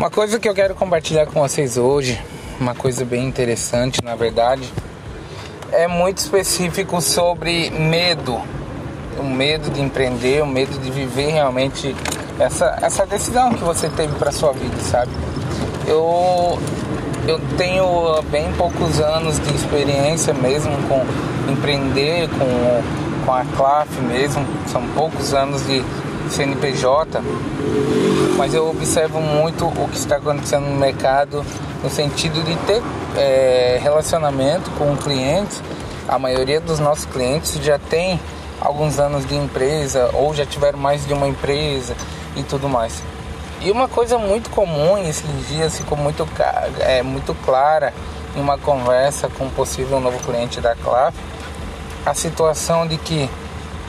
[0.00, 2.18] Uma coisa que eu quero compartilhar com vocês hoje,
[2.58, 4.66] uma coisa bem interessante, na verdade,
[5.70, 8.40] é muito específico sobre medo.
[9.18, 11.94] O medo de empreender, o medo de viver realmente
[12.38, 15.12] essa, essa decisão que você teve para sua vida, sabe?
[15.86, 16.58] Eu,
[17.28, 21.04] eu tenho bem poucos anos de experiência mesmo com
[21.52, 25.84] empreender, com, com a CLAF mesmo, são poucos anos de
[26.28, 27.22] CNPJ,
[28.36, 31.44] mas eu observo muito o que está acontecendo no mercado
[31.82, 32.82] no sentido de ter
[33.16, 35.62] é, relacionamento com clientes.
[36.08, 38.20] A maioria dos nossos clientes já tem
[38.60, 41.96] alguns anos de empresa ou já tiveram mais de uma empresa
[42.36, 43.02] e tudo mais.
[43.62, 46.26] E uma coisa muito comum esses dias ficou muito,
[46.80, 47.92] é, muito clara
[48.34, 51.16] em uma conversa com um possível novo cliente da CLAF,
[52.06, 53.28] a situação de que,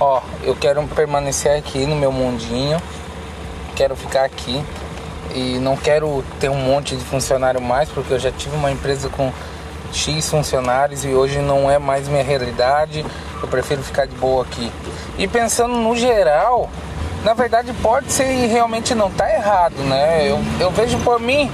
[0.00, 2.80] ó, eu quero permanecer aqui no meu mundinho,
[3.76, 4.64] quero ficar aqui
[5.34, 9.08] e não quero ter um monte de funcionário mais, porque eu já tive uma empresa
[9.10, 9.30] com
[9.92, 13.04] X funcionários e hoje não é mais minha realidade,
[13.40, 14.72] eu prefiro ficar de boa aqui.
[15.18, 16.70] E pensando no geral,
[17.22, 20.28] na verdade pode ser e realmente não está errado, né?
[20.28, 21.50] Eu, eu vejo por mim,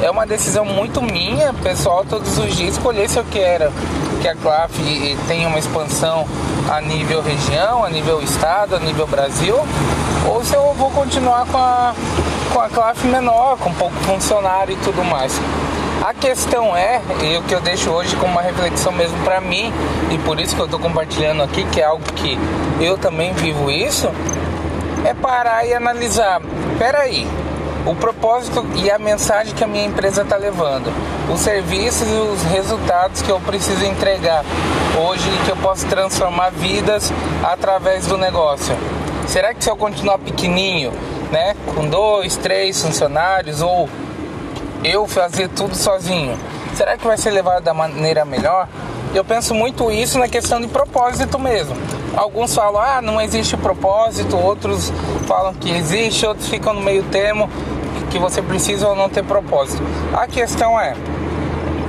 [0.00, 3.72] é uma decisão muito minha, pessoal, todos os dias escolher se eu quero
[4.20, 6.26] que a CLAF tenha uma expansão
[6.70, 9.56] a nível região, a nível estado, a nível Brasil,
[10.28, 11.94] ou se eu vou continuar com a,
[12.52, 15.32] com a CLAF menor, com pouco funcionário e tudo mais.
[16.04, 19.72] A questão é, e o que eu deixo hoje como uma reflexão mesmo para mim,
[20.10, 22.38] e por isso que eu estou compartilhando aqui, que é algo que
[22.80, 24.08] eu também vivo isso,
[25.04, 26.40] é parar e analisar.
[26.78, 27.26] Peraí,
[27.88, 30.92] o propósito e a mensagem que a minha empresa está levando,
[31.32, 34.44] os serviços e os resultados que eu preciso entregar
[34.98, 37.10] hoje e que eu posso transformar vidas
[37.42, 38.76] através do negócio.
[39.26, 40.92] Será que se eu continuar pequenininho,
[41.32, 43.88] né, com dois, três funcionários ou
[44.84, 46.38] eu fazer tudo sozinho,
[46.74, 48.68] será que vai ser levado da maneira melhor?
[49.14, 51.74] Eu penso muito isso na questão de propósito mesmo.
[52.14, 54.92] Alguns falam, ah, não existe propósito, outros
[55.26, 57.48] falam que existe, outros ficam no meio termo,
[58.10, 59.82] que você precisa ou não ter propósito.
[60.12, 60.94] A questão é,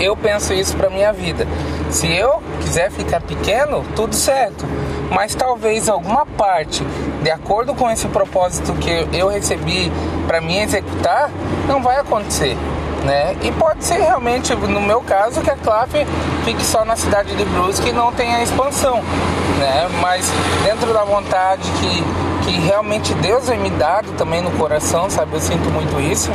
[0.00, 1.46] eu penso isso para minha vida.
[1.90, 4.64] Se eu quiser ficar pequeno, tudo certo.
[5.10, 6.84] Mas talvez alguma parte,
[7.22, 9.90] de acordo com esse propósito que eu recebi
[10.26, 11.30] para mim executar,
[11.66, 12.56] não vai acontecer
[13.04, 13.36] né?
[13.42, 15.92] E pode ser realmente, no meu caso, que a CLAF
[16.44, 19.02] fique só na cidade de Brusque e não tenha expansão,
[19.58, 19.88] né?
[20.00, 20.30] Mas
[20.64, 22.04] dentro da vontade que,
[22.48, 25.34] que realmente Deus vai me dado também no coração, sabe?
[25.34, 26.30] Eu sinto muito isso.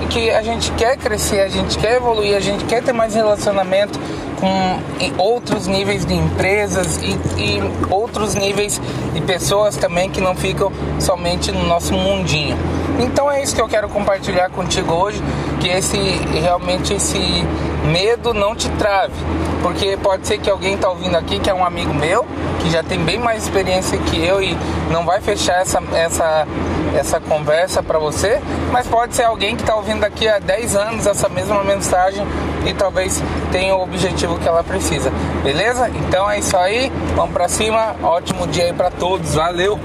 [0.00, 3.16] E que a gente quer crescer, a gente quer evoluir, a gente quer ter mais
[3.16, 3.98] relacionamento
[4.38, 7.60] com outros níveis de empresas e, e
[7.90, 8.80] outros níveis
[9.12, 12.56] de pessoas também que não ficam somente no nosso mundinho.
[13.00, 15.20] Então é isso que eu quero compartilhar contigo hoje,
[15.60, 15.98] que esse
[16.40, 17.18] realmente esse
[17.90, 19.14] medo não te trave,
[19.62, 22.26] porque pode ser que alguém está ouvindo aqui que é um amigo meu,
[22.60, 24.56] que já tem bem mais experiência que eu e
[24.90, 26.46] não vai fechar essa, essa,
[26.96, 28.40] essa conversa para você,
[28.72, 32.26] mas pode ser alguém que está ouvindo daqui há 10 anos essa mesma mensagem
[32.66, 35.10] e talvez tenha o objetivo que ela precisa.
[35.42, 35.88] Beleza?
[35.88, 37.96] Então é isso aí, vamos para cima.
[38.02, 39.34] Ótimo dia aí para todos.
[39.34, 39.78] Valeu.